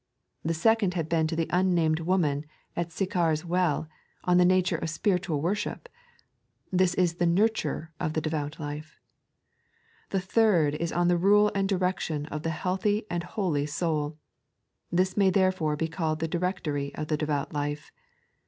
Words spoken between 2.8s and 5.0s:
Sychar's well, on the nature of